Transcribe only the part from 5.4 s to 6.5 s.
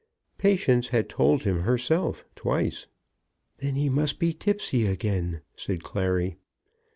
said Clary.